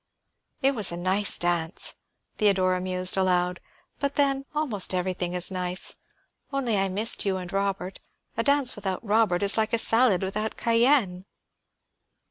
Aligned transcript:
"It 0.63 0.73
was 0.73 0.91
a 0.91 0.97
nice 0.97 1.37
dance," 1.37 1.93
Theodora 2.39 2.81
mused 2.81 3.15
aloud. 3.17 3.59
"But 3.99 4.15
then, 4.15 4.45
almost 4.55 4.95
everything 4.95 5.33
is 5.33 5.51
nice. 5.51 5.95
Only 6.51 6.75
I 6.75 6.89
missed 6.89 7.23
you 7.23 7.37
and 7.37 7.53
Robert. 7.53 7.99
A 8.35 8.41
dance 8.41 8.75
without 8.75 9.05
Robert 9.05 9.43
is 9.43 9.57
like 9.57 9.73
a 9.73 9.77
salad 9.77 10.23
without 10.23 10.57
cayenne." 10.57 11.25